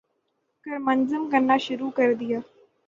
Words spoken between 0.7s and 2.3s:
منظم کرنا شروع کر